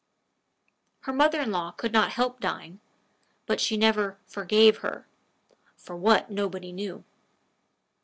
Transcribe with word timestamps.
Her 1.01 1.13
mother 1.13 1.39
in 1.41 1.51
law 1.51 1.73
could 1.73 1.91
not 1.93 2.13
help 2.13 2.39
dying; 2.39 2.79
but 3.45 3.61
she 3.61 3.77
never 3.77 4.17
"forgave" 4.25 4.77
her 4.77 5.07
for 5.77 5.95
what, 5.95 6.31
nobody 6.31 6.71
knew. 6.71 7.03